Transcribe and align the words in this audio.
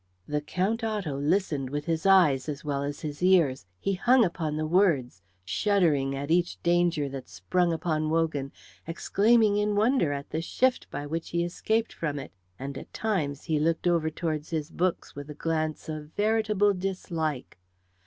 The 0.27 0.41
Count 0.41 0.83
Otto 0.83 1.15
listened 1.19 1.69
with 1.69 1.85
his 1.85 2.07
eyes 2.07 2.49
as 2.49 2.65
well 2.65 2.81
as 2.81 3.01
his 3.01 3.21
ears; 3.21 3.67
he 3.79 3.93
hung 3.93 4.25
upon 4.25 4.57
the 4.57 4.65
words, 4.65 5.21
shuddering 5.45 6.15
at 6.15 6.31
each 6.31 6.59
danger 6.63 7.07
that 7.09 7.29
sprang 7.29 7.71
upon 7.71 8.09
Wogan, 8.09 8.51
exclaiming 8.87 9.57
in 9.57 9.75
wonder 9.75 10.11
at 10.11 10.31
the 10.31 10.41
shift 10.41 10.89
by 10.89 11.05
which 11.05 11.29
he 11.29 11.43
escaped 11.43 11.93
from 11.93 12.17
it, 12.17 12.31
and 12.57 12.79
at 12.79 12.91
times 12.95 13.43
he 13.43 13.59
looked 13.59 13.85
over 13.85 14.09
towards 14.09 14.49
his 14.49 14.71
books 14.71 15.13
with 15.15 15.29
a 15.29 15.35
glance 15.35 15.87
of 15.87 16.11
veritable 16.15 16.73
dislike. 16.73 17.59